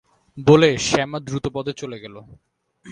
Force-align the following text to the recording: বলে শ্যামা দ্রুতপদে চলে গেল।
বলে 0.37 0.69
শ্যামা 0.87 1.19
দ্রুতপদে 1.27 1.73
চলে 1.81 1.97
গেল। 2.03 2.15